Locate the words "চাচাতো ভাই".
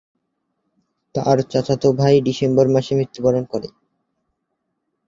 1.51-2.15